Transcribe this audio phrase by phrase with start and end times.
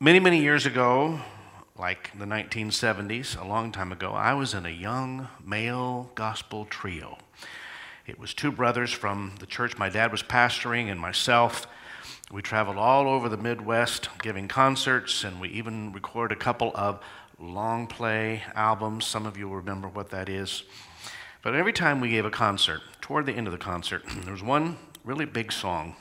[0.00, 1.18] Many, many years ago,
[1.76, 7.18] like the 1970s, a long time ago, I was in a young male gospel trio.
[8.06, 11.66] It was two brothers from the church my dad was pastoring and myself.
[12.30, 17.02] We traveled all over the Midwest giving concerts, and we even recorded a couple of
[17.40, 19.04] long play albums.
[19.04, 20.62] Some of you will remember what that is.
[21.42, 24.44] But every time we gave a concert, toward the end of the concert, there was
[24.44, 25.96] one really big song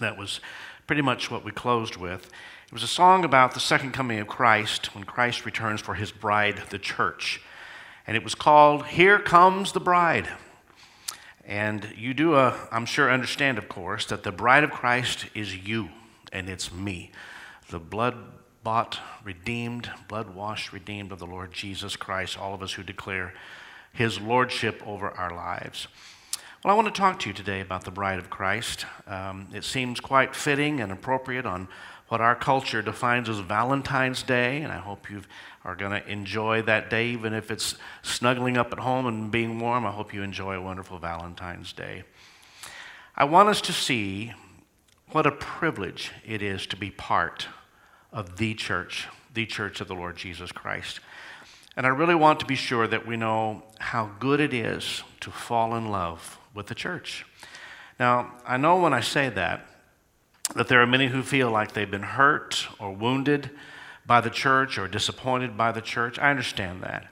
[0.00, 0.40] that was
[0.86, 2.30] pretty much what we closed with.
[2.66, 6.10] It was a song about the second coming of Christ when Christ returns for his
[6.10, 7.40] bride, the church.
[8.08, 10.28] And it was called Here Comes the Bride.
[11.44, 15.54] And you do, uh, I'm sure, understand, of course, that the bride of Christ is
[15.54, 15.90] you
[16.32, 17.12] and it's me.
[17.70, 18.16] The blood
[18.64, 23.32] bought, redeemed, blood washed, redeemed of the Lord Jesus Christ, all of us who declare
[23.92, 25.86] his lordship over our lives.
[26.64, 28.86] Well, I want to talk to you today about the bride of Christ.
[29.06, 31.68] Um, it seems quite fitting and appropriate on
[32.08, 35.22] what our culture defines as Valentine's Day, and I hope you
[35.64, 39.58] are going to enjoy that day, even if it's snuggling up at home and being
[39.58, 39.84] warm.
[39.84, 42.04] I hope you enjoy a wonderful Valentine's Day.
[43.16, 44.32] I want us to see
[45.10, 47.48] what a privilege it is to be part
[48.12, 51.00] of the church, the church of the Lord Jesus Christ.
[51.76, 55.30] And I really want to be sure that we know how good it is to
[55.30, 57.26] fall in love with the church.
[57.98, 59.66] Now, I know when I say that,
[60.54, 63.50] that there are many who feel like they've been hurt or wounded
[64.06, 66.18] by the church or disappointed by the church.
[66.18, 67.08] I understand that.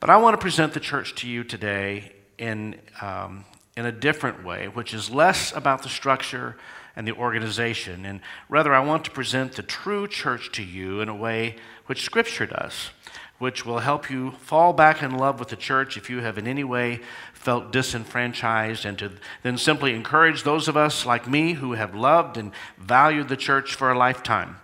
[0.00, 3.44] But I want to present the church to you today in, um,
[3.76, 6.56] in a different way, which is less about the structure
[6.96, 11.08] and the organization, and rather I want to present the true church to you in
[11.08, 11.56] a way
[11.86, 12.90] which Scripture does,
[13.38, 16.46] which will help you fall back in love with the church if you have in
[16.46, 17.00] any way
[17.46, 19.12] felt disenfranchised, and to
[19.44, 23.76] then simply encourage those of us like me who have loved and valued the church
[23.76, 24.56] for a lifetime.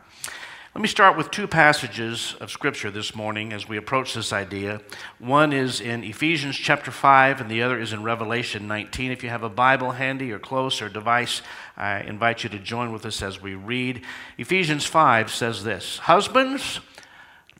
[0.75, 4.81] Let me start with two passages of Scripture this morning as we approach this idea.
[5.21, 9.13] One is in Ephesians chapter 5, and the other is in Revelation 19.
[9.13, 11.41] If you have a Bible handy or close or device,
[11.77, 14.03] I invite you to join with us as we read.
[14.39, 16.81] Ephesians 5 says this Husbands,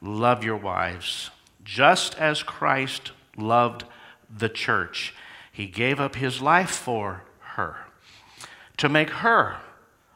[0.01, 1.31] love your wives,
[1.63, 3.85] just as Christ loved
[4.37, 5.15] the church.
[5.53, 7.77] He gave up his life for her
[8.79, 9.57] to make her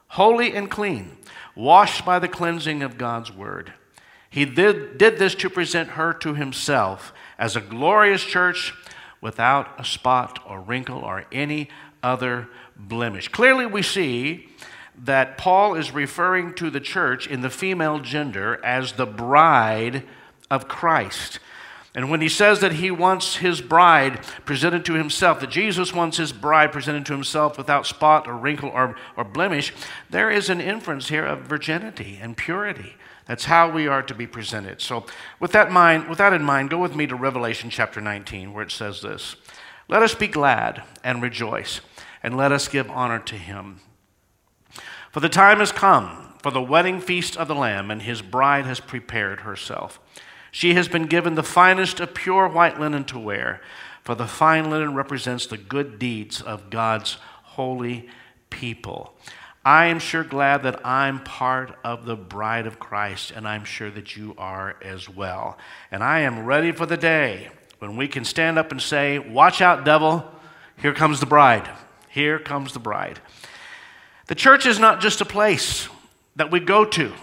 [0.09, 1.17] holy and clean,
[1.55, 3.73] washed by the cleansing of God's word.
[4.29, 8.73] He did, did this to present her to himself as a glorious church
[9.21, 11.69] without a spot or wrinkle or any
[12.03, 13.29] other blemish.
[13.29, 14.49] Clearly, we see
[15.03, 20.03] that Paul is referring to the church in the female gender as the bride
[20.49, 21.39] of Christ.
[21.97, 26.17] And when he says that he wants his bride presented to himself, that Jesus wants
[26.17, 29.73] his bride presented to himself without spot or wrinkle or, or blemish,
[30.07, 32.93] there is an inference here of virginity and purity.
[33.25, 34.79] That's how we are to be presented.
[34.79, 35.07] So,
[35.39, 38.63] with that, mind, with that in mind, go with me to Revelation chapter 19, where
[38.63, 39.35] it says this
[39.87, 41.81] Let us be glad and rejoice,
[42.21, 43.79] and let us give honor to him.
[45.11, 48.65] For the time has come for the wedding feast of the Lamb, and his bride
[48.65, 49.99] has prepared herself.
[50.57, 53.61] She has been given the finest of pure white linen to wear,
[54.01, 58.09] for the fine linen represents the good deeds of God's holy
[58.49, 59.15] people.
[59.63, 63.91] I am sure glad that I'm part of the bride of Christ, and I'm sure
[63.91, 65.59] that you are as well.
[65.91, 69.61] And I am ready for the day when we can stand up and say, Watch
[69.61, 70.25] out, devil,
[70.75, 71.69] here comes the bride.
[72.09, 73.19] Here comes the bride.
[74.25, 75.87] The church is not just a place
[76.35, 77.13] that we go to.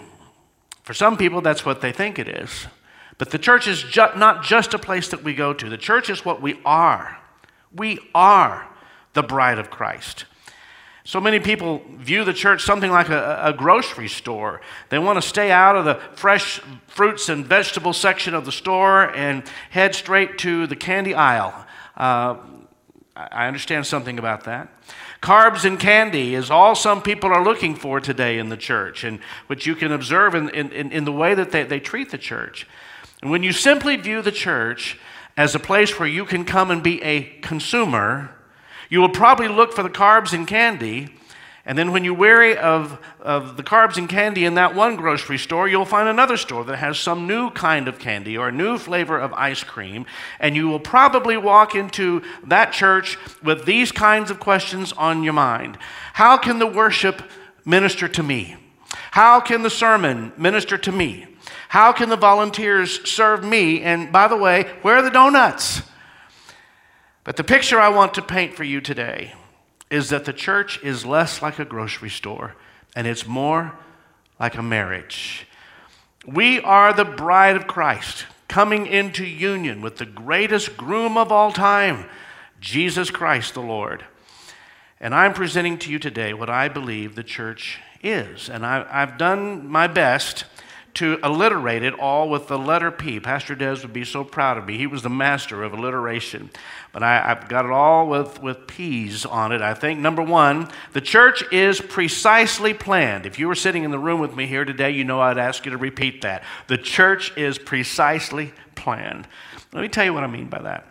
[0.84, 2.69] For some people, that's what they think it is.
[3.19, 6.10] But the church is ju- not just a place that we go to, the church
[6.10, 7.19] is what we are.
[7.75, 8.69] We are
[9.12, 10.25] the bride of Christ.
[11.06, 14.62] So many people view the church something like a, a, grocery store.
[14.88, 19.14] They want to stay out of the fresh fruits and vegetable section of the store
[19.14, 21.66] and head straight to the candy aisle.
[21.94, 22.36] Uh,
[23.14, 24.69] I understand something about that.
[25.20, 29.20] Carbs and candy is all some people are looking for today in the church, and
[29.47, 32.66] which you can observe in, in, in the way that they, they treat the church.
[33.24, 34.98] And when you simply view the church
[35.34, 38.36] as a place where you can come and be a consumer,
[38.91, 41.09] you will probably look for the carbs and candy.
[41.65, 45.38] And then when you're weary of, of the carbs and candy in that one grocery
[45.38, 48.76] store, you'll find another store that has some new kind of candy or a new
[48.76, 50.04] flavor of ice cream.
[50.38, 55.32] And you will probably walk into that church with these kinds of questions on your
[55.32, 55.78] mind
[56.12, 57.22] How can the worship
[57.65, 58.56] minister to me?
[59.12, 61.28] How can the sermon minister to me?
[61.74, 63.82] How can the volunteers serve me?
[63.82, 65.82] And by the way, where are the donuts?
[67.24, 69.34] But the picture I want to paint for you today
[69.91, 72.54] is that the church is less like a grocery store
[72.94, 73.76] and it's more
[74.38, 75.48] like a marriage
[76.24, 81.50] We are the bride of Christ, coming into union with the greatest groom of all
[81.50, 82.09] time,
[82.60, 84.04] Jesus Christ the Lord.
[85.00, 88.48] And I'm presenting to you today what I believe the church is.
[88.48, 90.44] And I, have done my best
[90.94, 93.18] to alliterate it all with the letter P.
[93.18, 94.78] Pastor Des would be so proud of me.
[94.78, 96.50] He was the master of alliteration.
[96.92, 99.98] But I, have got it all with, with P's on it, I think.
[99.98, 103.26] Number one, the church is precisely planned.
[103.26, 105.64] If you were sitting in the room with me here today, you know I'd ask
[105.64, 106.44] you to repeat that.
[106.68, 109.26] The church is precisely planned.
[109.72, 110.86] Let me tell you what I mean by that.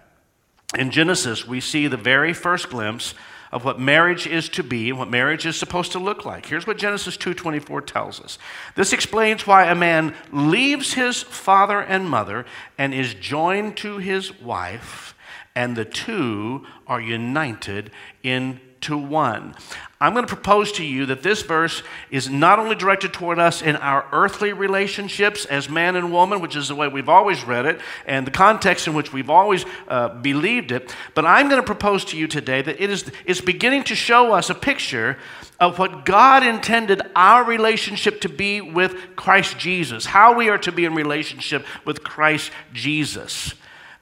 [0.78, 3.14] In Genesis, we see the very first glimpse
[3.54, 6.48] of what marriage is to be and what marriage is supposed to look like.
[6.48, 8.40] Here's what Genesis 2:24 tells us.
[8.76, 12.46] This explains why a man leaves his father and mother
[12.78, 15.14] and is joined to his wife,
[15.56, 17.92] and the two are united
[18.24, 19.56] in to one.
[20.00, 21.82] I'm going to propose to you that this verse
[22.12, 26.58] is not only directed toward us in our earthly relationships as man and woman, which
[26.58, 30.10] is the way we've always read it, and the context in which we've always uh,
[30.10, 33.86] believed it, but I'm going to propose to you today that it is it's beginning
[33.86, 35.18] to show us a picture
[35.60, 40.72] of what God intended our relationship to be with Christ Jesus, how we are to
[40.74, 43.54] be in relationship with Christ Jesus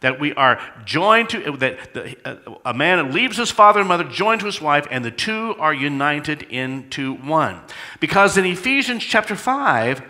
[0.02, 4.04] that we are joined to, that the, uh, a man leaves his father and mother,
[4.04, 7.62] joined to his wife, and the two are united into one.
[8.00, 10.02] Because in Ephesians chapter 5,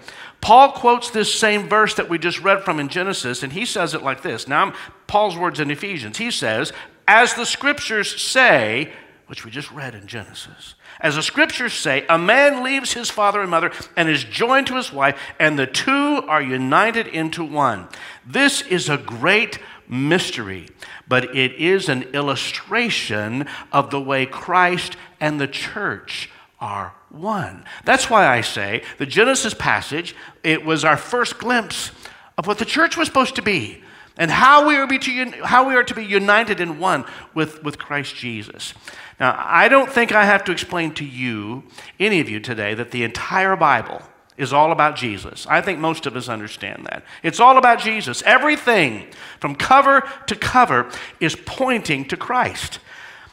[0.42, 3.94] Paul quotes this same verse that we just read from in Genesis, and he says
[3.94, 4.48] it like this.
[4.48, 4.74] Now,
[5.08, 6.18] Paul's words in Ephesians.
[6.18, 6.74] He says,
[7.08, 8.92] As the scriptures say,
[9.28, 13.42] which we just read in Genesis, as the scriptures say, a man leaves his father
[13.42, 17.88] and mother and is joined to his wife, and the two are united into one.
[18.26, 19.58] This is a great
[19.92, 20.70] mystery,
[21.08, 26.30] but it is an illustration of the way Christ and the church
[26.60, 27.66] are one.
[27.84, 31.92] That's why I say the Genesis passage, it was our first glimpse
[32.38, 33.84] of what the church was supposed to be
[34.18, 37.78] and how we are, to, how we are to be united in one with, with
[37.78, 38.74] Christ Jesus.
[39.20, 41.64] Now, I don't think I have to explain to you,
[42.00, 44.02] any of you today, that the entire Bible
[44.42, 45.48] is all about Jesus.
[45.48, 47.04] I think most of us understand that.
[47.24, 48.22] It's all about Jesus.
[48.24, 49.08] Everything
[49.40, 50.90] from cover to cover
[51.20, 52.80] is pointing to Christ.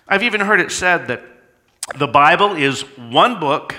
[0.06, 1.22] I've even heard it said that
[1.96, 3.74] the Bible is one book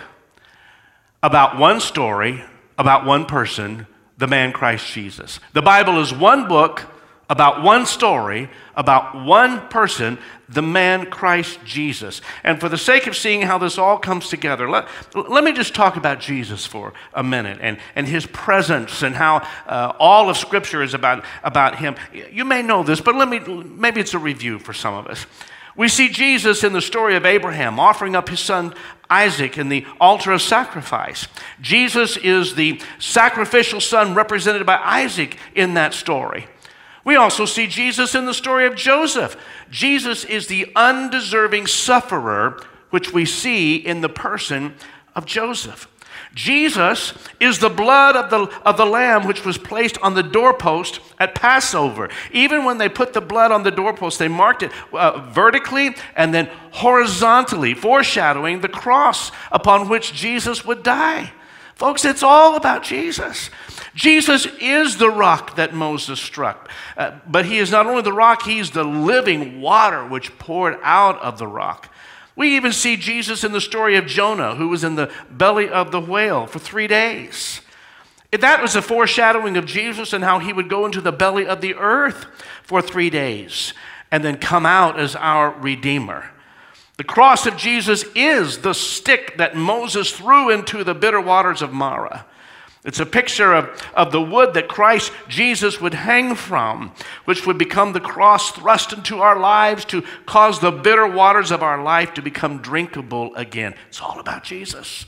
[1.21, 2.43] about one story
[2.79, 3.85] about one person,
[4.17, 5.41] the man Christ Jesus.
[5.53, 6.85] The Bible is one book
[7.29, 10.17] about one story, about one person,
[10.49, 12.21] the man Christ Jesus.
[12.43, 15.75] And for the sake of seeing how this all comes together, let, let me just
[15.75, 20.37] talk about Jesus for a minute and, and his presence and how uh, all of
[20.37, 21.95] Scripture is about, about him.
[22.31, 25.27] You may know this, but let me, maybe it's a review for some of us.
[25.75, 28.73] We see Jesus in the story of Abraham offering up his son
[29.07, 31.27] Isaac in the altar of sacrifice.
[31.61, 36.47] Jesus is the sacrificial son represented by Isaac in that story.
[37.03, 39.37] We also see Jesus in the story of Joseph.
[39.69, 44.75] Jesus is the undeserving sufferer, which we see in the person
[45.15, 45.87] of Joseph.
[46.35, 50.99] Jesus is the blood of the, of the lamb which was placed on the doorpost
[51.17, 52.09] at Passover.
[52.31, 56.33] Even when they put the blood on the doorpost, they marked it uh, vertically and
[56.33, 61.31] then horizontally, foreshadowing the cross upon which Jesus would die.
[61.79, 63.49] Folks, it's all about Jesus.
[63.95, 66.69] Jesus is the rock that Moses struck.
[66.97, 71.17] Uh, but he is not only the rock, he's the living water which poured out
[71.21, 71.89] of the rock.
[72.35, 75.91] We even see Jesus in the story of Jonah, who was in the belly of
[75.91, 77.61] the whale for three days.
[78.31, 81.61] That was a foreshadowing of Jesus and how he would go into the belly of
[81.61, 82.25] the earth
[82.61, 83.73] for three days
[84.11, 86.29] and then come out as our Redeemer.
[86.99, 91.71] The cross of Jesus is the stick that Moses threw into the bitter waters of
[91.71, 92.25] Marah.
[92.83, 96.91] It's a picture of, of the wood that Christ Jesus would hang from,
[97.23, 101.63] which would become the cross thrust into our lives to cause the bitter waters of
[101.63, 103.75] our life to become drinkable again.
[103.87, 105.05] It's all about Jesus.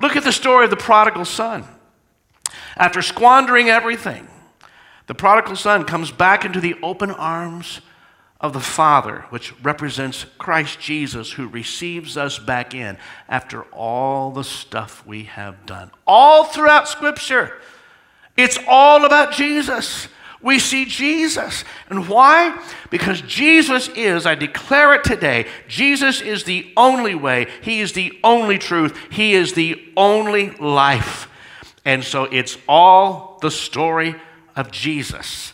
[0.00, 1.66] Look at the story of the prodigal son.
[2.78, 4.26] After squandering everything,
[5.06, 7.82] the prodigal son comes back into the open arms
[8.40, 12.96] of the Father, which represents Christ Jesus, who receives us back in
[13.28, 15.90] after all the stuff we have done.
[16.06, 17.60] All throughout Scripture,
[18.36, 20.08] it's all about Jesus.
[20.42, 21.64] We see Jesus.
[21.90, 22.58] And why?
[22.88, 28.18] Because Jesus is, I declare it today, Jesus is the only way, He is the
[28.24, 31.28] only truth, He is the only life.
[31.84, 34.14] And so it's all the story
[34.56, 35.52] of Jesus.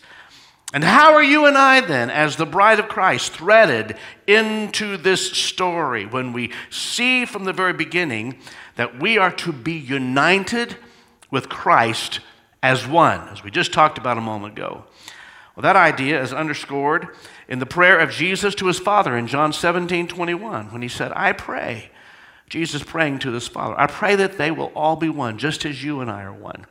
[0.75, 3.96] And how are you and I then, as the bride of Christ, threaded
[4.26, 8.38] into this story when we see from the very beginning
[8.75, 10.76] that we are to be united
[11.30, 12.20] with Christ
[12.62, 14.85] as one, as we just talked about a moment ago.
[15.54, 17.08] Well, that idea is underscored
[17.49, 21.12] in the prayer of Jesus to his Father in John 17 21, when he said,
[21.14, 21.90] I pray.
[22.49, 25.82] Jesus praying to his Father, I pray that they will all be one, just as
[25.82, 26.66] you and I are one.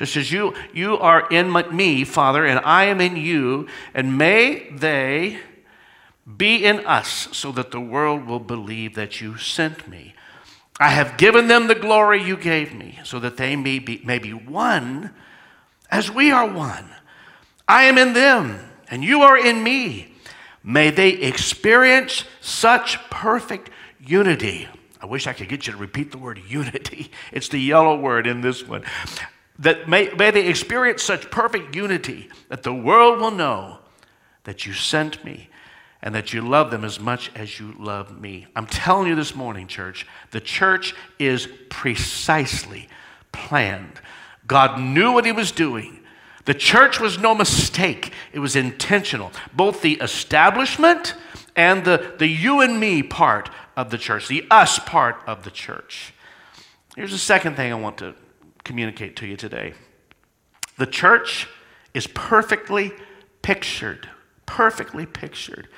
[0.00, 4.70] Just as you, you are in me, Father, and I am in you, and may
[4.70, 5.40] they
[6.38, 10.14] be in us so that the world will believe that you sent me.
[10.80, 14.18] I have given them the glory you gave me so that they may be, may
[14.18, 15.12] be one
[15.90, 16.88] as we are one.
[17.68, 18.58] I am in them,
[18.90, 20.14] and you are in me.
[20.64, 23.68] May they experience such perfect
[24.02, 24.66] unity.
[24.98, 27.10] I wish I could get you to repeat the word unity.
[27.32, 28.84] It's the yellow word in this one.
[29.60, 33.78] That may, may they experience such perfect unity that the world will know
[34.44, 35.50] that you sent me
[36.02, 38.46] and that you love them as much as you love me.
[38.56, 42.88] I'm telling you this morning, church, the church is precisely
[43.32, 44.00] planned.
[44.46, 46.00] God knew what he was doing.
[46.46, 49.30] The church was no mistake, it was intentional.
[49.52, 51.14] Both the establishment
[51.54, 55.50] and the, the you and me part of the church, the us part of the
[55.50, 56.14] church.
[56.96, 58.14] Here's the second thing I want to
[58.70, 59.74] communicate to you today
[60.80, 61.46] the church
[61.92, 62.92] is perfectly
[63.42, 64.08] pictured.
[64.46, 65.68] Perfectly pictured.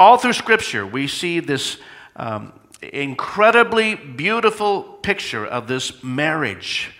[0.00, 1.76] All through Scripture, we see this
[2.16, 6.90] um, incredibly beautiful picture of this marriage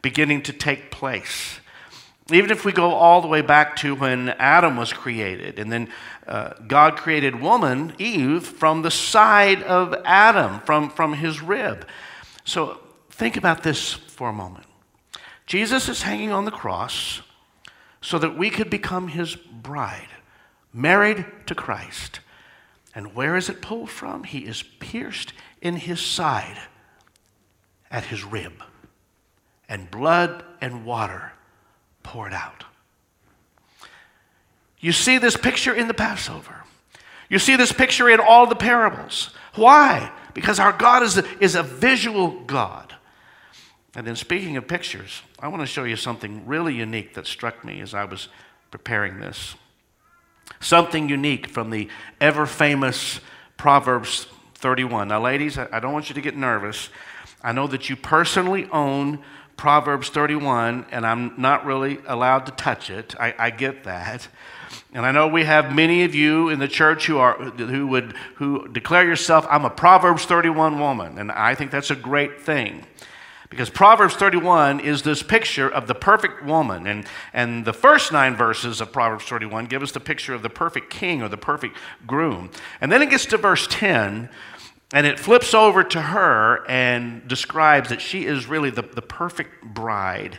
[0.00, 1.60] beginning to take place.
[2.30, 5.90] Even if we go all the way back to when Adam was created, and then
[6.26, 11.86] uh, God created woman, Eve, from the side of Adam, from, from his rib.
[12.44, 12.80] So
[13.10, 14.67] think about this for a moment.
[15.48, 17.22] Jesus is hanging on the cross
[18.02, 20.10] so that we could become his bride,
[20.74, 22.20] married to Christ.
[22.94, 24.24] And where is it pulled from?
[24.24, 26.58] He is pierced in his side
[27.90, 28.62] at his rib,
[29.70, 31.32] and blood and water
[32.02, 32.64] poured out.
[34.78, 36.56] You see this picture in the Passover.
[37.30, 39.30] You see this picture in all the parables.
[39.54, 40.12] Why?
[40.34, 42.94] Because our God is a, is a visual God.
[43.98, 47.64] And then, speaking of pictures, I want to show you something really unique that struck
[47.64, 48.28] me as I was
[48.70, 49.56] preparing this.
[50.60, 51.88] Something unique from the
[52.20, 53.18] ever famous
[53.56, 55.08] Proverbs 31.
[55.08, 56.90] Now, ladies, I don't want you to get nervous.
[57.42, 59.18] I know that you personally own
[59.56, 63.16] Proverbs 31, and I'm not really allowed to touch it.
[63.18, 64.28] I, I, get that.
[64.94, 68.14] And I know we have many of you in the church who, are, who would
[68.36, 72.86] who declare yourself, I'm a Proverbs 31 woman, and I think that's a great thing.
[73.50, 76.86] Because Proverbs 31 is this picture of the perfect woman.
[76.86, 80.50] And, and the first nine verses of Proverbs 31 give us the picture of the
[80.50, 81.76] perfect king or the perfect
[82.06, 82.50] groom.
[82.80, 84.28] And then it gets to verse 10,
[84.92, 89.64] and it flips over to her and describes that she is really the, the perfect
[89.64, 90.38] bride.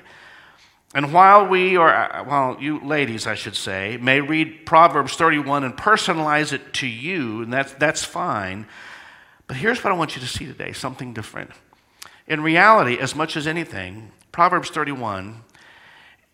[0.93, 1.91] And while we, or
[2.25, 7.43] while you ladies, I should say, may read Proverbs 31 and personalize it to you,
[7.43, 8.67] and that's, that's fine.
[9.47, 11.51] But here's what I want you to see today something different.
[12.29, 15.41] In reality, as much as anything, Proverbs 31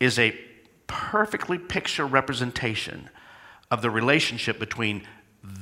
[0.01, 0.37] is a
[0.87, 3.09] perfectly picture representation
[3.71, 5.07] of the relationship between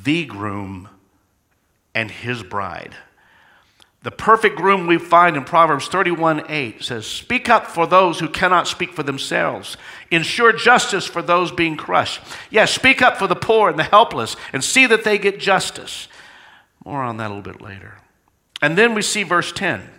[0.04, 0.90] the groom
[1.94, 2.96] and his bride.
[4.02, 8.28] The perfect groom we find in Proverbs 31 8 says, Speak up for those who
[8.28, 9.78] cannot speak for themselves.
[10.12, 12.20] Ensure justice for those being crushed.
[12.50, 16.10] Yes, speak up for the poor and the helpless and see that they get justice.
[16.84, 18.00] More on that a little bit later.
[18.62, 19.90] And then we see verse 10.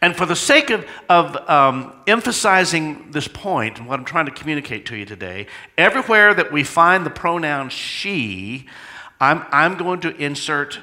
[0.00, 4.32] And for the sake of, of um, emphasizing this point and what I'm trying to
[4.32, 5.46] communicate to you today,
[5.76, 8.66] everywhere that we find the pronoun she,
[9.20, 10.80] I'm, I'm going to insert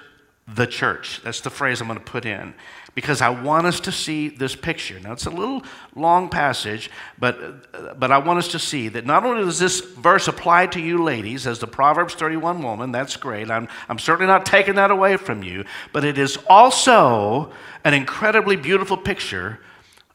[0.48, 1.22] the church.
[1.24, 2.54] That's the phrase I'm going to put in
[2.98, 5.00] because I want us to see this picture.
[5.00, 5.62] Now, it's a little
[5.94, 6.90] long passage,
[7.20, 10.82] but, but I want us to see that not only does this verse apply to
[10.82, 13.52] you ladies as the Proverbs 31 woman, that's great.
[13.52, 15.64] I'm, I'm certainly not taking that away from you,
[15.94, 19.60] but it is also an incredibly beautiful picture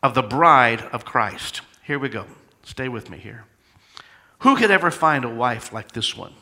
[0.03, 1.61] of the bride of Christ.
[1.85, 2.27] Here we go.
[2.65, 3.45] Stay with me here.
[4.41, 6.33] Who could ever find a wife like this one?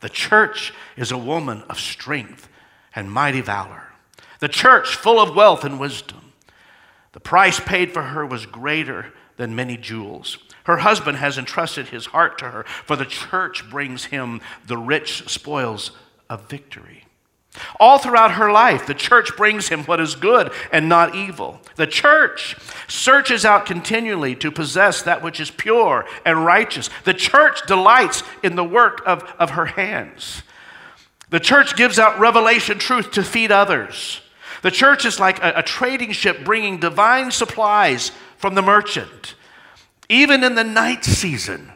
[0.00, 2.46] The church is a woman of strength
[2.94, 3.91] and mighty valor.
[4.42, 6.32] The church full of wealth and wisdom.
[7.12, 10.36] The price paid for her was greater than many jewels.
[10.64, 15.30] Her husband has entrusted his heart to her, for the church brings him the rich
[15.30, 15.92] spoils
[16.28, 17.04] of victory.
[17.78, 21.60] All throughout her life, the church brings him what is good and not evil.
[21.76, 22.56] The church
[22.88, 26.90] searches out continually to possess that which is pure and righteous.
[27.04, 30.42] The church delights in the work of, of her hands.
[31.30, 34.20] The church gives out revelation truth to feed others.
[34.62, 39.34] The church is like a, a trading ship bringing divine supplies from the merchant.
[40.08, 41.72] Even in the night season,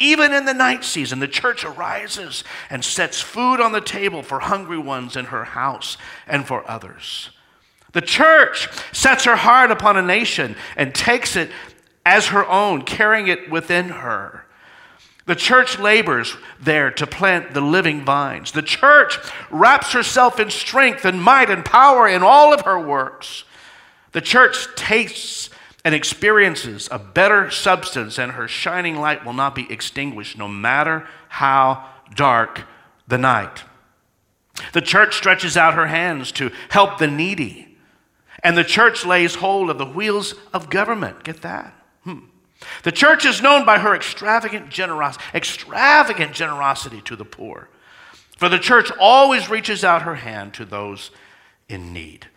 [0.00, 4.38] even in the night season, the church arises and sets food on the table for
[4.40, 5.96] hungry ones in her house
[6.26, 7.30] and for others.
[7.92, 11.50] The church sets her heart upon a nation and takes it
[12.06, 14.44] as her own, carrying it within her.
[15.28, 18.52] The church labors there to plant the living vines.
[18.52, 19.18] The church
[19.50, 23.44] wraps herself in strength and might and power in all of her works.
[24.12, 25.50] The church tastes
[25.84, 31.06] and experiences a better substance, and her shining light will not be extinguished no matter
[31.28, 32.62] how dark
[33.06, 33.64] the night.
[34.72, 37.76] The church stretches out her hands to help the needy,
[38.42, 41.22] and the church lays hold of the wheels of government.
[41.22, 41.77] Get that?
[42.82, 47.68] The church is known by her extravagant generosity, extravagant generosity to the poor.
[48.36, 51.10] For the church always reaches out her hand to those
[51.68, 52.28] in need.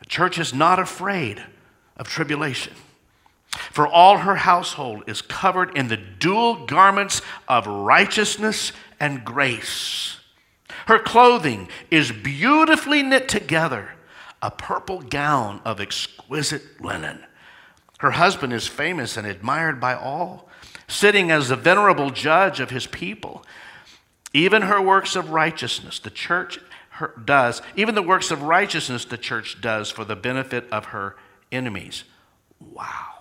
[0.00, 1.42] The church is not afraid
[1.96, 2.74] of tribulation.
[3.72, 10.18] For all her household is covered in the dual garments of righteousness and grace.
[10.86, 13.90] Her clothing is beautifully knit together,
[14.42, 17.25] a purple gown of exquisite linen.
[17.98, 20.48] Her husband is famous and admired by all,
[20.86, 23.44] sitting as the venerable judge of his people.
[24.32, 26.58] Even her works of righteousness, the church
[27.24, 31.16] does, even the works of righteousness the church does for the benefit of her
[31.50, 32.04] enemies.
[32.60, 33.14] Wow.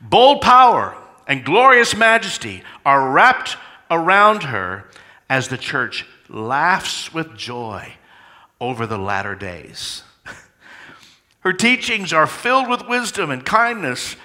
[0.00, 0.96] Bold power
[1.26, 3.56] and glorious majesty are wrapped
[3.90, 4.88] around her
[5.28, 7.92] as the church laughs with joy
[8.60, 10.02] over the latter days.
[11.42, 14.16] Her teachings are filled with wisdom and kindness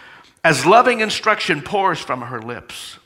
[0.43, 2.99] as loving instruction pours from her lips.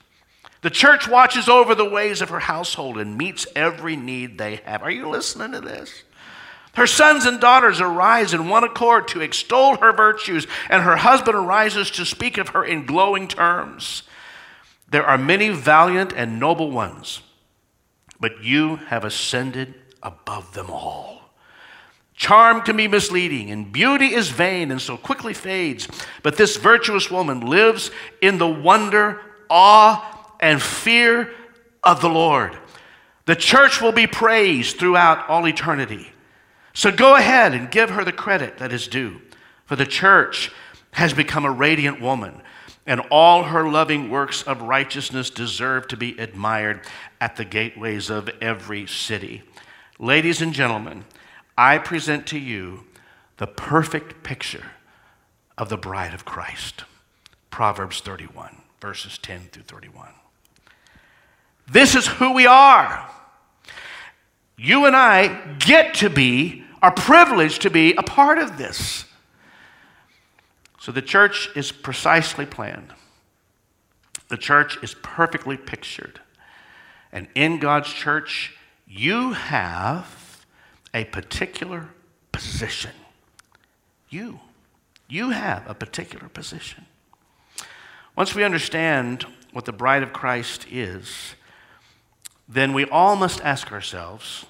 [0.62, 4.84] The church watches over the ways of her household and meets every need they have.
[4.84, 6.04] Are you listening to this?
[6.76, 11.36] Her sons and daughters arise in one accord to extol her virtues, and her husband
[11.36, 14.04] arises to speak of her in glowing terms.
[14.90, 17.22] There are many valiant and noble ones,
[18.20, 21.21] but you have ascended above them all.
[22.22, 25.88] Charm can be misleading, and beauty is vain and so quickly fades.
[26.22, 27.90] But this virtuous woman lives
[28.22, 31.32] in the wonder, awe, and fear
[31.84, 32.56] of the Lord.
[33.26, 36.14] The church will be praised throughout all eternity.
[36.76, 39.20] So go ahead and give her the credit that is due,
[39.66, 40.52] for the church
[40.92, 42.44] has become a radiant woman,
[42.86, 46.82] and all her loving works of righteousness deserve to be admired
[47.20, 49.42] at the gateways of every city.
[49.98, 51.04] Ladies and gentlemen,
[51.62, 52.86] I present to you
[53.38, 54.72] the perfect picture
[55.60, 56.86] of the bride of Christ.
[57.52, 60.08] Proverbs 31, verses 10 through 31.
[61.68, 63.08] This is who we are.
[64.58, 69.06] You and I get to be, are privileged to be a part of this.
[70.80, 72.92] So the church is precisely planned.
[74.30, 76.22] The church is perfectly pictured.
[77.12, 78.56] And in God's church,
[78.88, 80.21] you have
[80.94, 81.90] a particular
[82.32, 82.92] position.
[84.10, 84.40] You.
[85.08, 86.86] You have a particular position.
[88.16, 91.36] Once we understand what the bride of Christ is,
[92.48, 94.46] then we all must ask ourselves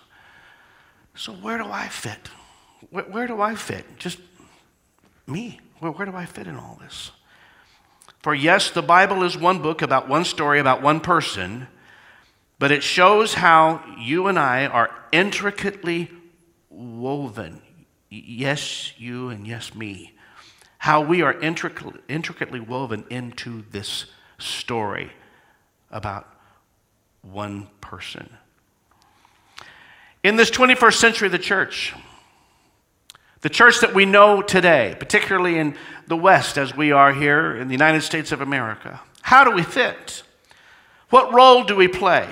[1.15, 2.30] so, where do I fit?
[2.89, 3.86] Where, where do I fit?
[3.97, 4.17] Just
[5.27, 5.60] me.
[5.80, 7.12] Where, where do I fit in all this?
[8.21, 11.67] For yes, the Bible is one book about one story about one person,
[12.60, 16.10] but it shows how you and I are intricately
[16.71, 17.62] woven.
[18.10, 20.13] Yes, you and yes, me.
[20.77, 24.05] How we are intricately, woven into this
[24.39, 25.12] story
[25.91, 26.27] about
[27.21, 28.29] one person.
[30.23, 31.93] In this 21st century the church,
[33.41, 35.75] the church that we know today, particularly in
[36.07, 39.63] the West as we are here in the United States of America, how do we
[39.63, 40.23] fit?
[41.10, 42.27] What role do we play?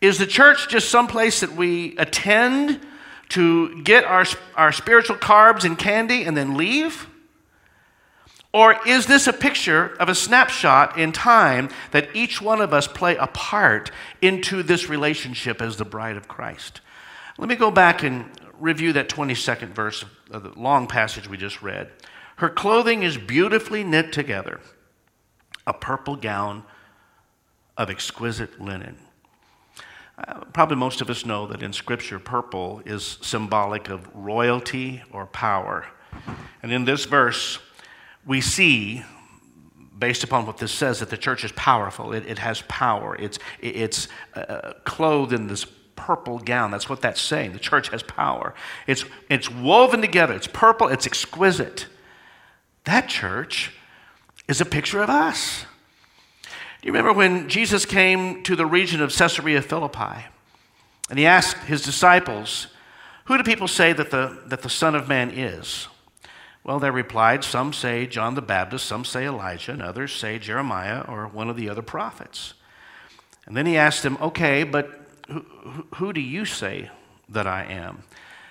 [0.00, 2.80] Is the church just some place that we attend
[3.32, 4.24] to get our,
[4.56, 7.06] our spiritual carbs and candy and then leave?
[8.52, 12.86] Or is this a picture of a snapshot in time that each one of us
[12.86, 13.90] play a part
[14.20, 16.82] into this relationship as the bride of Christ?
[17.38, 18.26] Let me go back and
[18.60, 21.90] review that 22nd verse of the long passage we just read.
[22.36, 24.60] Her clothing is beautifully knit together,
[25.66, 26.64] a purple gown
[27.78, 28.98] of exquisite linen.
[30.52, 35.86] Probably most of us know that in Scripture, purple is symbolic of royalty or power.
[36.62, 37.58] And in this verse,
[38.26, 39.02] we see,
[39.98, 42.12] based upon what this says, that the church is powerful.
[42.12, 43.16] It, it has power.
[43.16, 45.64] It's, it's uh, clothed in this
[45.96, 46.70] purple gown.
[46.70, 47.52] That's what that's saying.
[47.52, 48.54] The church has power.
[48.86, 50.34] It's, it's woven together.
[50.34, 50.88] It's purple.
[50.88, 51.86] It's exquisite.
[52.84, 53.72] That church
[54.48, 55.64] is a picture of us.
[56.82, 60.26] Do you remember when Jesus came to the region of Caesarea Philippi
[61.08, 62.66] and he asked his disciples,
[63.26, 65.86] Who do people say that the, that the Son of Man is?
[66.64, 71.02] Well, they replied, Some say John the Baptist, some say Elijah, and others say Jeremiah
[71.06, 72.54] or one of the other prophets.
[73.46, 74.90] And then he asked them, Okay, but
[75.28, 75.44] who,
[75.94, 76.90] who do you say
[77.28, 78.02] that I am?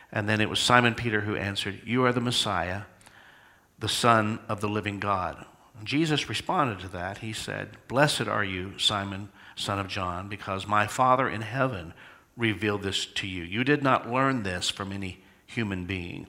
[0.10, 2.84] And then it was Simon Peter who answered, You are the Messiah,
[3.78, 5.46] the Son of the living God.
[5.84, 7.20] Jesus responded to that.
[7.20, 11.94] He said, Blessed are you, Simon, son of John, because my Father in heaven
[12.38, 13.44] revealed this to you.
[13.44, 16.28] You did not learn this from any human being.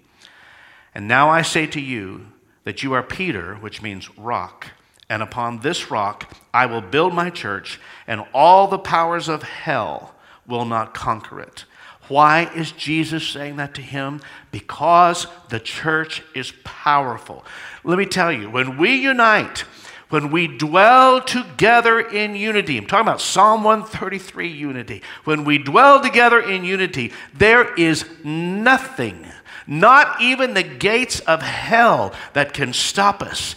[0.94, 2.26] And now I say to you
[2.64, 4.68] that you are Peter, which means rock.
[5.08, 10.14] And upon this rock I will build my church, and all the powers of hell
[10.46, 11.64] will not conquer it.
[12.08, 14.20] Why is Jesus saying that to him?
[14.50, 17.44] Because the church is powerful.
[17.84, 19.64] Let me tell you, when we unite,
[20.08, 25.02] when we dwell together in unity, I'm talking about Psalm 133 unity.
[25.24, 29.26] When we dwell together in unity, there is nothing,
[29.66, 33.54] not even the gates of hell, that can stop us.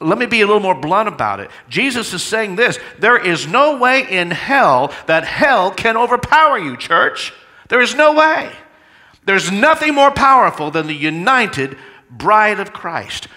[0.00, 1.50] Let me be a little more blunt about it.
[1.68, 6.76] Jesus is saying this there is no way in hell that hell can overpower you,
[6.76, 7.32] church.
[7.68, 8.52] There is no way.
[9.24, 11.76] There's nothing more powerful than the united
[12.10, 13.28] bride of Christ.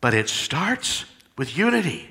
[0.00, 1.04] But it starts
[1.36, 2.10] with unity.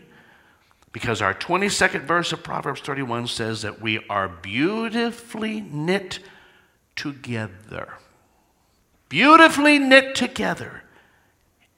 [0.92, 6.20] Because our 22nd verse of Proverbs 31 says that we are beautifully knit
[6.96, 7.94] together.
[9.08, 10.84] Beautifully knit together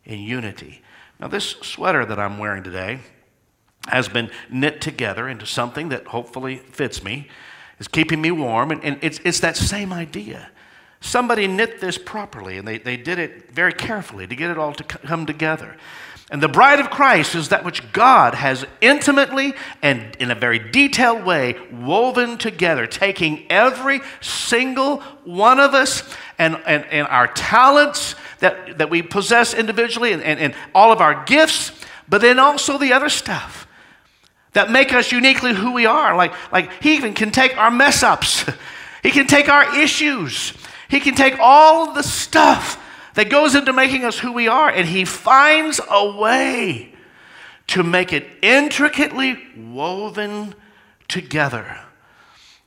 [0.06, 0.82] in unity.
[1.20, 3.00] Now, this sweater that I'm wearing today
[3.88, 7.28] has been knit together into something that hopefully fits me.
[7.82, 10.52] It's keeping me warm, and, and it's, it's that same idea.
[11.00, 14.72] Somebody knit this properly, and they, they did it very carefully to get it all
[14.74, 15.76] to come together.
[16.30, 20.60] And the bride of Christ is that which God has intimately and in a very
[20.60, 26.04] detailed way woven together, taking every single one of us
[26.38, 31.02] and, and, and our talents that, that we possess individually and, and, and all of
[31.02, 31.72] our gifts,
[32.08, 33.66] but then also the other stuff
[34.54, 36.16] that make us uniquely who we are.
[36.16, 38.46] Like, like He even can take our mess ups,
[39.04, 40.54] He can take our issues,
[40.90, 42.82] He can take all of the stuff
[43.16, 46.94] that goes into making us who we are, and He finds a way
[47.68, 50.54] to make it intricately woven
[51.08, 51.80] together.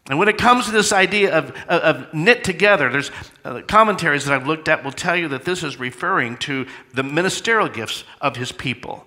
[0.08, 3.10] And when it comes to this idea of, of, of knit together, there's
[3.44, 7.02] uh, commentaries that I've looked at will tell you that this is referring to the
[7.02, 9.06] ministerial gifts of his people.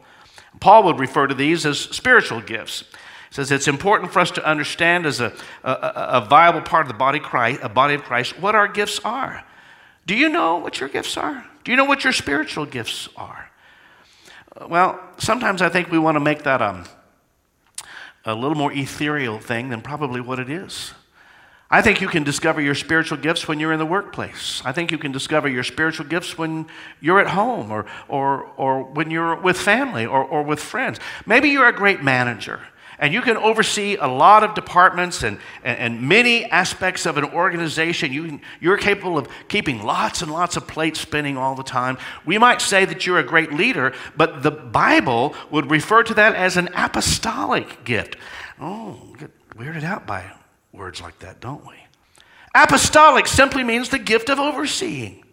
[0.60, 2.82] Paul would refer to these as spiritual gifts.
[3.30, 6.88] He says it's important for us to understand as a, a, a viable part of
[6.88, 9.44] the body, Christ, a body of Christ what our gifts are.
[10.06, 11.46] Do you know what your gifts are?
[11.64, 13.50] Do you know what your spiritual gifts are?
[14.68, 16.86] Well, sometimes I think we want to make that um,
[18.26, 20.94] a little more ethereal thing than probably what it is.
[21.70, 24.62] I think you can discover your spiritual gifts when you're in the workplace.
[24.64, 26.68] I think you can discover your spiritual gifts when
[27.02, 31.00] you're at home or, or, or when you're with family or, or with friends.
[31.26, 32.62] Maybe you're a great manager
[33.00, 37.26] and you can oversee a lot of departments and, and, and many aspects of an
[37.26, 38.12] organization.
[38.12, 41.98] You, you're capable of keeping lots and lots of plates spinning all the time.
[42.26, 46.34] We might say that you're a great leader, but the Bible would refer to that
[46.34, 48.16] as an apostolic gift.
[48.60, 50.22] Oh, get weirded out by
[50.78, 51.76] words like that, don't we?
[52.56, 55.24] Apostolic simply means the gift of overseeing,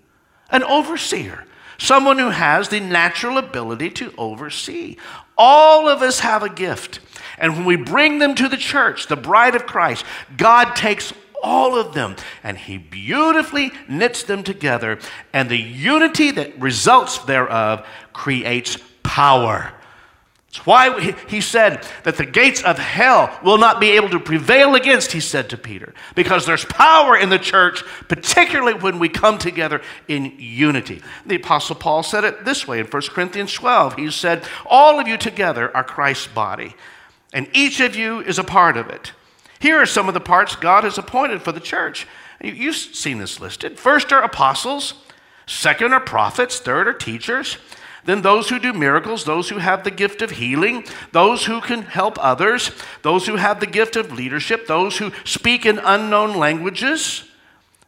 [0.50, 1.44] an overseer,
[1.78, 4.96] someone who has the natural ability to oversee.
[5.36, 7.00] All of us have a gift.
[7.38, 10.04] And when we bring them to the church, the bride of Christ,
[10.36, 14.98] God takes all of them and he beautifully knits them together.
[15.32, 19.72] And the unity that results thereof creates power.
[20.54, 24.76] It's why he said that the gates of hell will not be able to prevail
[24.76, 29.36] against, he said to Peter, because there's power in the church, particularly when we come
[29.36, 31.02] together in unity.
[31.26, 33.96] The Apostle Paul said it this way in 1 Corinthians 12.
[33.96, 36.76] He said, All of you together are Christ's body,
[37.32, 39.10] and each of you is a part of it.
[39.58, 42.06] Here are some of the parts God has appointed for the church.
[42.40, 43.76] You've seen this listed.
[43.76, 44.94] First are apostles,
[45.48, 47.58] second are prophets, third are teachers.
[48.04, 51.82] Then those who do miracles, those who have the gift of healing, those who can
[51.82, 52.70] help others,
[53.02, 57.24] those who have the gift of leadership, those who speak in unknown languages.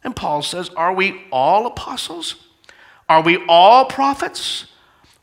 [0.02, 2.36] And Paul says, Are we all apostles?
[3.08, 4.66] Are we all prophets?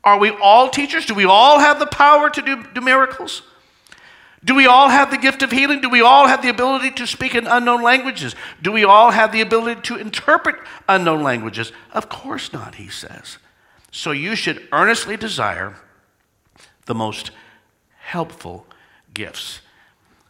[0.04, 1.06] Are we all teachers?
[1.06, 3.42] Do we all have the power to do, do miracles?
[4.44, 5.80] Do we all have the gift of healing?
[5.80, 8.36] Do we all have the ability to speak in unknown languages?
[8.62, 10.56] Do we all have the ability to interpret
[10.90, 11.72] unknown languages?
[11.94, 13.38] Of course not, he says.
[13.94, 15.76] So you should earnestly desire
[16.86, 17.30] the most
[18.00, 18.66] helpful
[19.14, 19.62] gifts.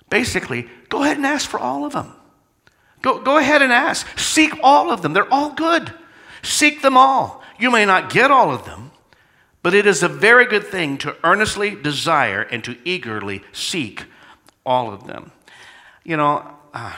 [0.09, 2.11] Basically, go ahead and ask for all of them.
[3.01, 4.19] Go, go ahead and ask.
[4.19, 5.13] Seek all of them.
[5.13, 5.93] They're all good.
[6.41, 7.41] Seek them all.
[7.57, 8.91] You may not get all of them,
[9.61, 14.03] but it is a very good thing to earnestly desire and to eagerly seek
[14.65, 15.31] all of them.
[16.03, 16.93] You know, uh,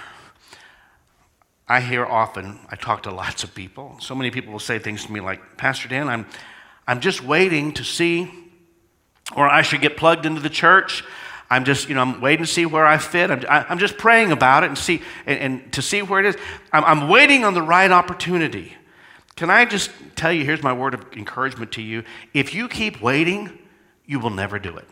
[1.67, 3.97] I hear often, I talk to lots of people.
[3.99, 6.25] So many people will say things to me like, Pastor Dan, I'm,
[6.87, 8.31] I'm just waiting to see,
[9.35, 11.03] or I should get plugged into the church.
[11.49, 13.29] I'm just, you know, I'm waiting to see where I fit.
[13.29, 16.35] I'm, I'm just praying about it and see, and, and to see where it is.
[16.71, 18.73] I'm, I'm waiting on the right opportunity.
[19.35, 22.03] Can I just tell you, here's my word of encouragement to you.
[22.33, 23.57] If you keep waiting,
[24.05, 24.87] you will never do it.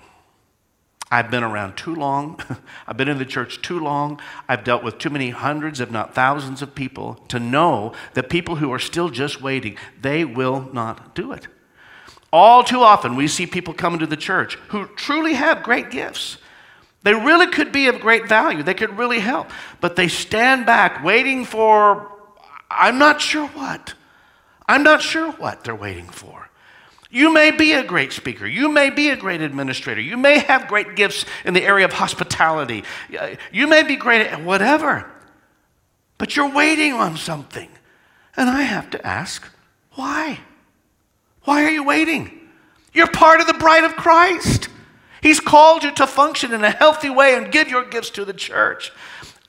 [1.10, 2.40] I've been around too long.
[2.88, 4.20] I've been in the church too long.
[4.50, 8.56] I've dealt with too many hundreds, if not thousands, of people to know that people
[8.56, 11.48] who are still just waiting, they will not do it.
[12.34, 16.40] All too often, we see people come into the church who truly have great gifts.
[17.04, 18.64] They really could be of great value.
[18.64, 19.52] They could really help.
[19.80, 22.12] But they stand back waiting for,
[22.72, 23.94] I'm not sure what.
[24.68, 26.50] I'm not sure what they're waiting for.
[27.12, 28.48] You may be a great speaker.
[28.48, 30.02] You may be a great administrator.
[30.02, 32.84] You may have great gifts in the area of hospitality.
[33.16, 35.08] Uh, you may be great at whatever.
[36.18, 37.70] But you're waiting on something.
[38.36, 39.48] And I have to ask,
[39.92, 40.40] why?
[41.44, 42.40] Why are you waiting?
[42.94, 44.70] You're part of the bride of Christ.
[45.22, 48.34] He's called you to function in a healthy way and give your gifts to the
[48.34, 48.92] church.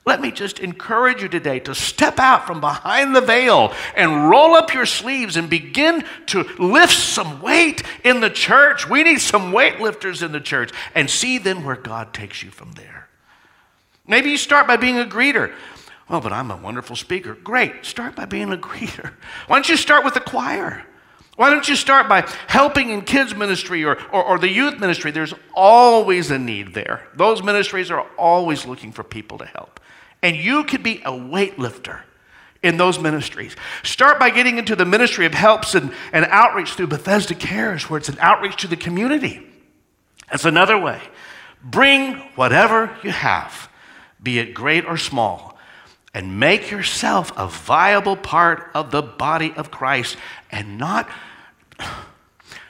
[0.05, 4.53] Let me just encourage you today to step out from behind the veil and roll
[4.53, 8.87] up your sleeves and begin to lift some weight in the church.
[8.87, 12.73] We need some weightlifters in the church and see then where God takes you from
[12.73, 13.09] there.
[14.07, 15.51] Maybe you start by being a greeter.
[16.07, 17.33] Oh, but I'm a wonderful speaker.
[17.33, 17.83] Great.
[17.83, 19.11] Start by being a greeter.
[19.47, 20.85] Why don't you start with the choir?
[21.35, 25.11] Why don't you start by helping in kids' ministry or, or, or, the youth ministry?
[25.11, 27.07] There's always a need there.
[27.13, 29.81] Those ministries are always looking for people to help.
[30.21, 32.01] And you could be a weightlifter
[32.63, 33.55] in those ministries.
[33.83, 37.97] Start by getting into the ministry of helps and, and outreach through Bethesda Cares, where
[37.97, 39.45] it's an outreach to the community.
[40.31, 41.01] That's another way.
[41.61, 43.69] Bring whatever you have,
[44.23, 45.55] be it great or small
[46.15, 50.15] and make yourself a viable part of the body of Christ
[50.55, 51.09] and not,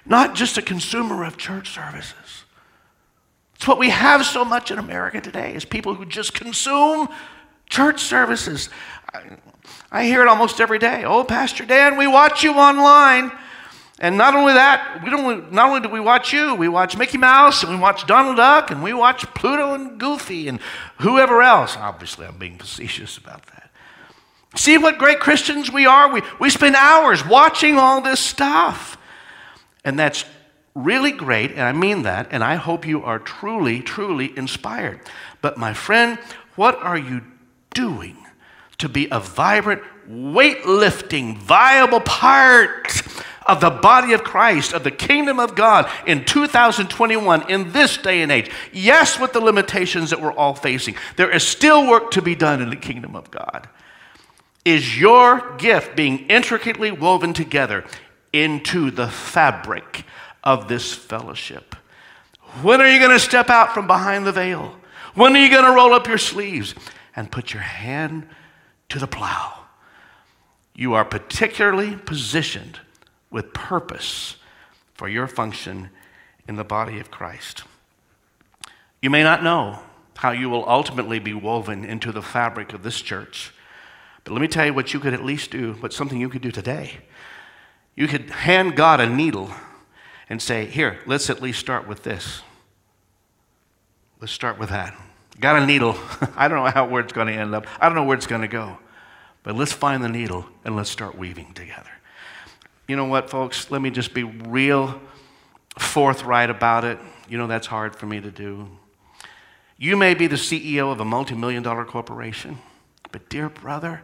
[0.05, 2.43] not just a consumer of church services.
[3.55, 7.07] It's what we have so much in America today is people who just consume
[7.69, 8.69] church services.
[9.13, 9.37] I,
[9.91, 11.03] I hear it almost every day.
[11.05, 13.31] Oh, Pastor Dan, we watch you online.
[13.99, 17.19] And not only that, we don't, not only do we watch you, we watch Mickey
[17.19, 20.59] Mouse and we watch Donald Duck and we watch Pluto and Goofy and
[20.99, 21.77] whoever else.
[21.77, 23.64] Obviously, I'm being facetious about that.
[24.55, 26.11] See what great Christians we are?
[26.11, 28.97] We, we spend hours watching all this stuff.
[29.83, 30.25] And that's
[30.73, 34.99] really great, and I mean that, and I hope you are truly, truly inspired.
[35.41, 36.19] But my friend,
[36.55, 37.21] what are you
[37.73, 38.17] doing
[38.79, 43.01] to be a vibrant, weightlifting, viable part
[43.45, 48.21] of the body of Christ, of the kingdom of God in 2021, in this day
[48.21, 48.49] and age.
[48.73, 52.61] Yes, with the limitations that we're all facing, there is still work to be done
[52.61, 53.69] in the kingdom of God.
[54.65, 57.85] Is your gift being intricately woven together
[58.33, 60.03] into the fabric
[60.43, 61.75] of this fellowship?
[62.63, 64.75] When are you going to step out from behind the veil?
[65.13, 66.73] When are you going to roll up your sleeves
[67.15, 68.27] and put your hand
[68.89, 69.53] to the plow?
[70.73, 72.79] You are particularly positioned
[73.29, 74.35] with purpose
[74.93, 75.89] for your function
[76.47, 77.63] in the body of Christ.
[79.01, 79.79] You may not know
[80.15, 83.53] how you will ultimately be woven into the fabric of this church,
[84.25, 86.41] but let me tell you what you could at least do, what something you could
[86.41, 86.97] do today.
[87.95, 89.51] You could hand God a needle
[90.29, 92.41] and say, Here, let's at least start with this.
[94.19, 94.95] Let's start with that.
[95.39, 95.95] Got a needle.
[96.35, 97.67] I don't know how where it's going to end up.
[97.79, 98.79] I don't know where it's going to go.
[99.43, 101.91] But let's find the needle and let's start weaving together.
[102.87, 103.69] You know what, folks?
[103.69, 104.99] Let me just be real
[105.77, 106.97] forthright about it.
[107.29, 108.67] You know, that's hard for me to do.
[109.77, 112.59] You may be the CEO of a multi million dollar corporation,
[113.11, 114.01] but dear brother,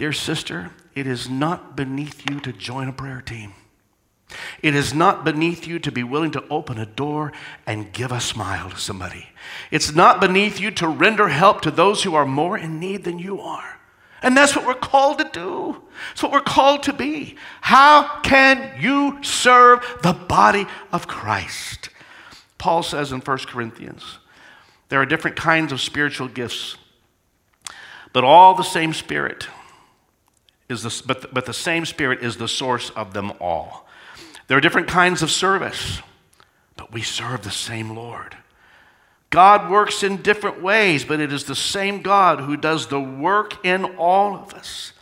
[0.00, 3.52] dear sister, it is not beneath you to join a prayer team.
[4.62, 7.34] It is not beneath you to be willing to open a door
[7.66, 9.28] and give a smile to somebody.
[9.70, 13.18] It's not beneath you to render help to those who are more in need than
[13.18, 13.78] you are.
[14.22, 15.82] And that's what we're called to do.
[16.12, 17.36] It's what we're called to be.
[17.60, 21.90] How can you serve the body of Christ?
[22.56, 24.16] Paul says in 1 Corinthians
[24.88, 26.78] there are different kinds of spiritual gifts,
[28.14, 29.46] but all the same Spirit
[30.70, 33.86] is the, but, but the same Spirit is the source of them all.
[34.46, 36.00] There are different kinds of service,
[36.76, 38.36] but we serve the same Lord.
[39.30, 43.64] God works in different ways, but it is the same God who does the work
[43.64, 44.92] in all of us.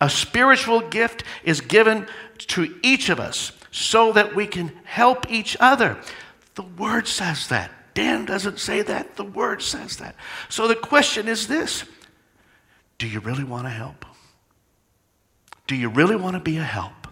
[0.00, 2.06] A spiritual gift is given
[2.38, 5.98] to each of us so that we can help each other.
[6.54, 7.70] The Word says that.
[7.94, 10.14] Dan doesn't say that, the Word says that.
[10.48, 11.84] So the question is this
[12.98, 14.04] Do you really want to help?
[15.66, 17.08] Do you really want to be a help?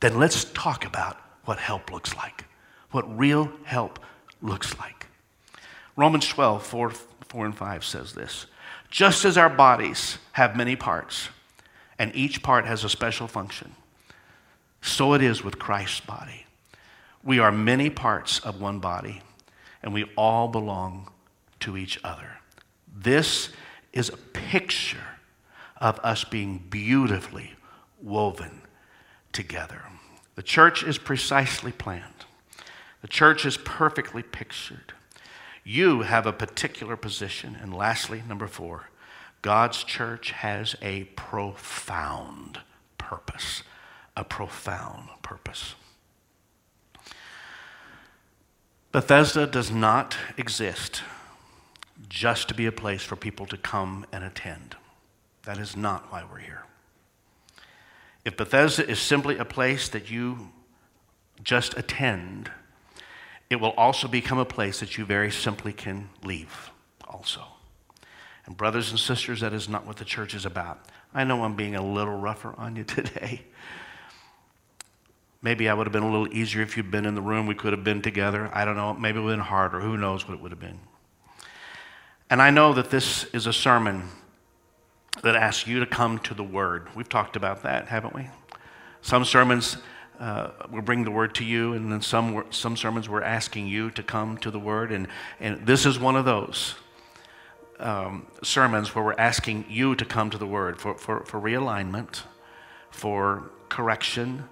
[0.00, 2.44] Then let's talk about what help looks like,
[2.90, 3.98] what real help
[4.40, 5.06] looks like.
[5.96, 8.46] Romans 12, 4, 4 and 5 says this
[8.90, 11.28] Just as our bodies have many parts,
[11.98, 13.74] and each part has a special function,
[14.82, 16.46] so it is with Christ's body.
[17.22, 19.22] We are many parts of one body,
[19.82, 21.10] and we all belong
[21.60, 22.38] to each other.
[22.94, 23.48] This
[23.92, 25.13] is a picture
[25.78, 27.54] of us being beautifully
[28.00, 28.62] woven
[29.32, 29.82] together.
[30.34, 32.24] The church is precisely planned,
[33.02, 34.94] the church is perfectly pictured.
[35.64, 37.56] You have a particular position.
[37.60, 38.90] And lastly, number four,
[39.40, 42.60] God's church has a profound
[42.98, 43.62] purpose.
[44.16, 45.74] A profound purpose.
[48.92, 51.02] Bethesda does not exist
[52.08, 54.76] just to be a place for people to come and attend.
[55.44, 56.62] That is not why we're here.
[58.24, 60.50] If Bethesda is simply a place that you
[61.42, 62.50] just attend,
[63.50, 66.70] it will also become a place that you very simply can leave
[67.06, 67.42] also.
[68.46, 70.78] And, brothers and sisters, that is not what the church is about.
[71.14, 73.42] I know I'm being a little rougher on you today.
[75.42, 77.46] Maybe I would have been a little easier if you'd been in the room.
[77.46, 78.50] We could have been together.
[78.54, 78.94] I don't know.
[78.94, 79.80] Maybe it would have been harder.
[79.80, 80.80] Who knows what it would have been.
[82.30, 84.08] And I know that this is a sermon
[85.22, 86.88] that asks you to come to the Word.
[86.94, 88.28] We've talked about that, haven't we?
[89.02, 89.76] Some sermons
[90.18, 93.90] uh, will bring the Word to you, and then some, some sermons we're asking you
[93.92, 94.92] to come to the Word.
[94.92, 95.08] And,
[95.40, 96.74] and this is one of those
[97.78, 102.22] um, sermons where we're asking you to come to the Word for, for, for realignment,
[102.90, 104.48] for correction,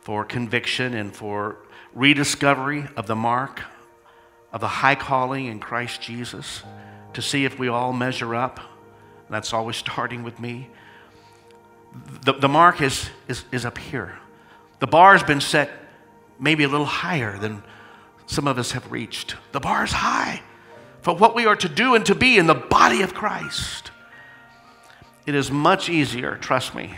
[0.00, 1.58] for conviction, and for
[1.94, 3.62] rediscovery of the mark
[4.52, 6.62] of the high calling in Christ Jesus
[7.12, 8.60] to see if we all measure up
[9.34, 10.68] that's always starting with me.
[12.24, 14.18] The, the mark is, is, is up here.
[14.80, 15.70] The bar has been set
[16.38, 17.62] maybe a little higher than
[18.26, 19.36] some of us have reached.
[19.52, 20.42] The bar is high
[21.02, 23.90] for what we are to do and to be in the body of Christ.
[25.26, 26.94] It is much easier, trust me,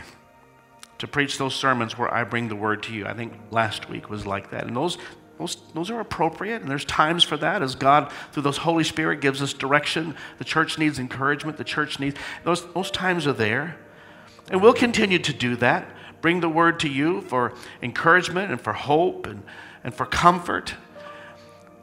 [0.98, 3.06] to preach those sermons where I bring the word to you.
[3.06, 4.66] I think last week was like that.
[4.66, 4.98] And those,
[5.38, 9.20] those, those are appropriate, and there's times for that as God, through those Holy Spirit,
[9.20, 10.16] gives us direction.
[10.38, 11.58] The church needs encouragement.
[11.58, 13.76] The church needs, those, those times are there.
[14.50, 15.88] And we'll continue to do that.
[16.22, 19.42] Bring the word to you for encouragement and for hope and,
[19.84, 20.74] and for comfort.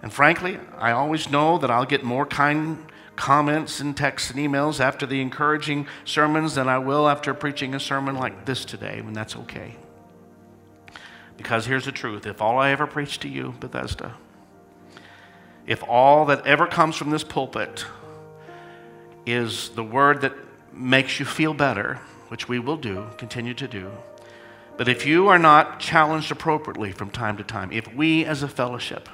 [0.01, 2.77] And frankly, I always know that I'll get more kind
[3.15, 7.79] comments and texts and emails after the encouraging sermons than I will after preaching a
[7.79, 9.75] sermon like this today, and that's okay.
[11.37, 14.15] Because here's the truth if all I ever preach to you, Bethesda,
[15.65, 17.85] if all that ever comes from this pulpit
[19.25, 20.33] is the word that
[20.73, 21.95] makes you feel better,
[22.27, 23.91] which we will do, continue to do,
[24.75, 28.47] but if you are not challenged appropriately from time to time, if we as a
[28.47, 29.07] fellowship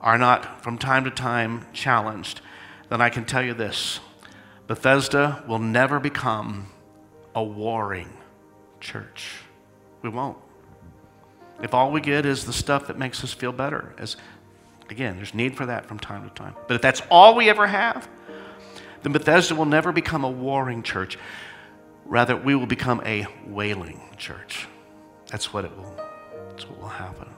[0.00, 2.40] are not from time to time challenged,
[2.88, 4.00] then I can tell you this
[4.66, 6.68] Bethesda will never become
[7.34, 8.12] a warring
[8.80, 9.40] church.
[10.02, 10.38] We won't.
[11.62, 14.16] If all we get is the stuff that makes us feel better, as
[14.90, 16.54] again, there's need for that from time to time.
[16.66, 18.08] But if that's all we ever have,
[19.02, 21.18] then Bethesda will never become a warring church.
[22.04, 24.66] Rather, we will become a wailing church.
[25.26, 25.94] That's what it will.
[26.50, 27.28] That's what will happen.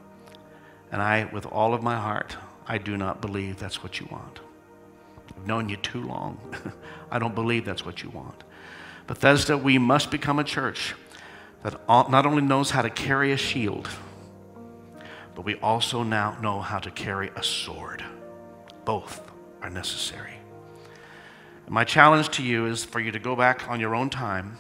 [0.92, 4.40] And I, with all of my heart, I do not believe that's what you want.
[5.36, 6.38] I've known you too long.
[7.10, 8.44] I don't believe that's what you want.
[9.06, 10.94] Bethesda, we must become a church
[11.62, 13.88] that not only knows how to carry a shield,
[15.34, 18.04] but we also now know how to carry a sword.
[18.84, 19.30] Both
[19.62, 20.34] are necessary.
[21.68, 24.58] My challenge to you is for you to go back on your own time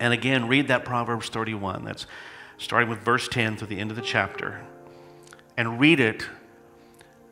[0.00, 1.84] and again read that Proverbs 31.
[1.84, 2.06] That's
[2.56, 4.60] starting with verse 10 through the end of the chapter.
[5.56, 6.24] And read it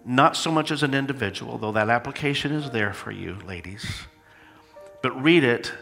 [0.05, 3.85] not so much as an individual, though that application is there for you, ladies,
[5.03, 5.73] but read it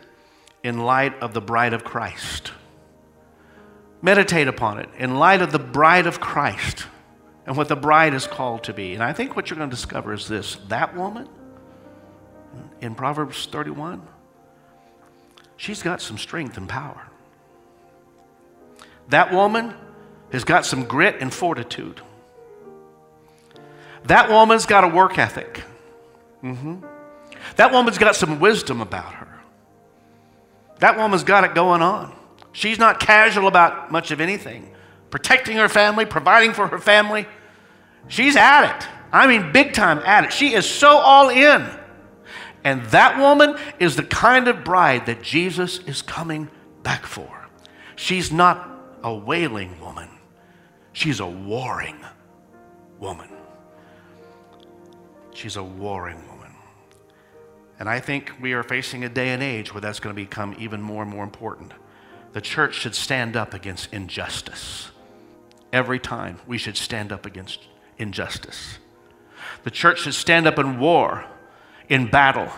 [0.62, 2.52] in light of the bride of Christ
[4.04, 6.84] Meditate upon it in light of the bride of Christ
[7.46, 8.92] and what the bride is called to be.
[8.92, 11.26] And I think what you're going to discover is this that woman
[12.82, 14.06] in Proverbs 31,
[15.56, 17.00] she's got some strength and power.
[19.08, 19.72] That woman
[20.32, 22.02] has got some grit and fortitude.
[24.04, 25.64] That woman's got a work ethic.
[26.42, 26.84] Mm-hmm.
[27.56, 29.40] That woman's got some wisdom about her.
[30.80, 32.14] That woman's got it going on.
[32.54, 34.72] She's not casual about much of anything.
[35.10, 37.26] Protecting her family, providing for her family.
[38.06, 38.88] She's at it.
[39.12, 40.32] I mean, big time at it.
[40.32, 41.68] She is so all in.
[42.62, 46.48] And that woman is the kind of bride that Jesus is coming
[46.84, 47.48] back for.
[47.96, 48.70] She's not
[49.02, 50.08] a wailing woman,
[50.92, 51.98] she's a warring
[52.98, 53.28] woman.
[55.34, 56.52] She's a warring woman.
[57.80, 60.54] And I think we are facing a day and age where that's going to become
[60.60, 61.72] even more and more important.
[62.34, 64.90] The church should stand up against injustice.
[65.72, 67.60] Every time we should stand up against
[67.96, 68.78] injustice.
[69.62, 71.26] The church should stand up in war,
[71.88, 72.50] in battle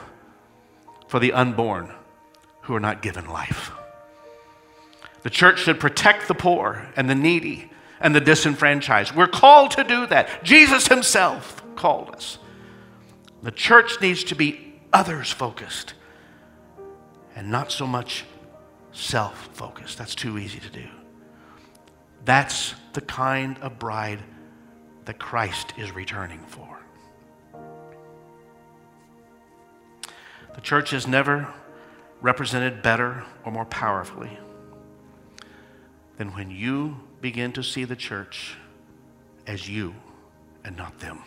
[1.08, 1.92] for the unborn
[2.62, 3.70] who are not given life.
[5.22, 7.70] The church should protect the poor and the needy
[8.00, 9.14] and the disenfranchised.
[9.14, 10.42] We're called to do that.
[10.42, 12.38] Jesus himself called us.
[13.42, 15.92] The church needs to be others focused
[17.34, 18.24] and not so much
[18.97, 19.99] self focused.
[19.99, 20.86] That's too easy to do.
[22.24, 24.20] That's the kind of bride
[25.05, 26.80] that Christ is returning for.
[30.55, 31.53] The church is never
[32.22, 34.36] represented better or more powerfully
[36.16, 38.57] than when you begin to see the church
[39.47, 39.94] as you
[40.64, 41.22] and not them.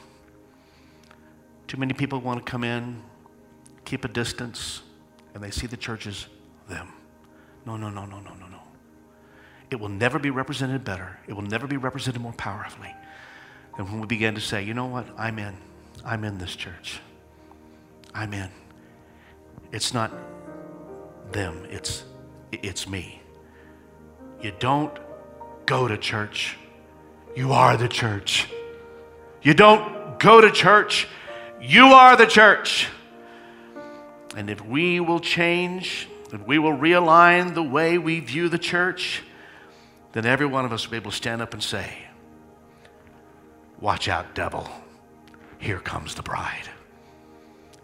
[1.67, 3.03] Too many people want to come in,
[3.85, 4.81] keep a distance,
[5.35, 6.25] and they see the church as
[6.67, 6.91] them.
[7.65, 8.59] No, no, no, no, no, no, no.
[9.69, 11.19] It will never be represented better.
[11.27, 12.93] It will never be represented more powerfully
[13.77, 15.05] than when we begin to say, you know what?
[15.17, 15.55] I'm in.
[16.03, 16.99] I'm in this church.
[18.13, 18.49] I'm in.
[19.71, 20.11] It's not
[21.31, 22.03] them, it's,
[22.51, 23.21] it's me.
[24.41, 24.97] You don't
[25.65, 26.57] go to church,
[27.35, 28.47] you are the church.
[29.41, 31.07] You don't go to church,
[31.61, 32.87] you are the church.
[34.35, 39.23] And if we will change, if we will realign the way we view the church,
[40.11, 42.05] then every one of us will be able to stand up and say,
[43.79, 44.69] Watch out, devil.
[45.57, 46.69] Here comes the bride.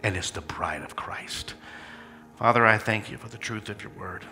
[0.03, 1.55] And it's the bride of Christ.
[2.37, 4.25] Father, I thank you for the truth of your word.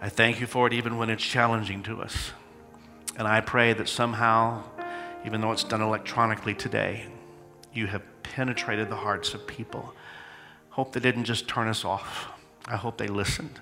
[0.00, 2.30] I thank you for it even when it's challenging to us.
[3.16, 4.62] And I pray that somehow,
[5.26, 7.06] even though it's done electronically today,
[7.74, 9.94] you have penetrated the hearts of people.
[10.70, 12.28] Hope they didn't just turn us off.
[12.66, 13.60] I hope they listened,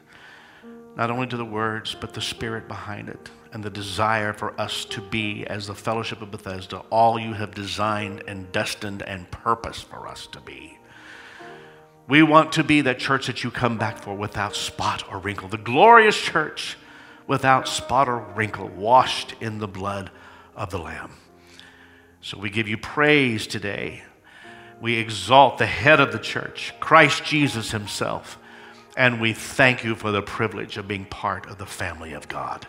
[0.96, 4.84] not only to the words, but the spirit behind it and the desire for us
[4.84, 9.86] to be, as the fellowship of Bethesda, all you have designed and destined and purposed
[9.86, 10.78] for us to be.
[12.06, 15.48] We want to be that church that you come back for without spot or wrinkle,
[15.48, 16.76] the glorious church
[17.26, 20.10] without spot or wrinkle, washed in the blood
[20.56, 21.12] of the Lamb.
[22.20, 24.02] So we give you praise today.
[24.80, 28.38] We exalt the head of the church, Christ Jesus Himself,
[28.96, 32.66] and we thank you for the privilege of being part of the family of God.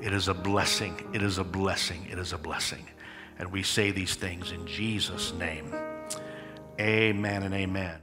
[0.00, 0.96] It is a blessing.
[1.12, 2.06] It is a blessing.
[2.10, 2.86] It is a blessing.
[3.38, 5.74] And we say these things in Jesus' name.
[6.80, 7.98] Amen and amen.